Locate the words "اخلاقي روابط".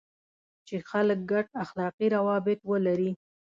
1.63-2.59